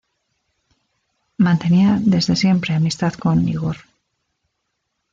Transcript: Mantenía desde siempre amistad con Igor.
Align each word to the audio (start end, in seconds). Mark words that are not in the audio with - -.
Mantenía 1.37 1.99
desde 2.01 2.35
siempre 2.35 2.73
amistad 2.73 3.13
con 3.13 3.47
Igor. 3.47 3.77